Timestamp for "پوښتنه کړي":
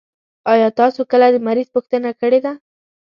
1.75-2.39